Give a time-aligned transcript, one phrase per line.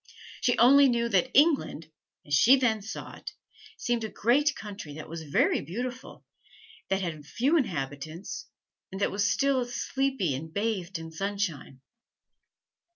[0.41, 1.91] She only knew that England,
[2.25, 3.33] as she then saw it,
[3.77, 6.25] seemed a great country that was very beautiful,
[6.89, 8.47] that had few inhabitants,
[8.91, 11.81] and that was still and sleepy and bathed in sunshine.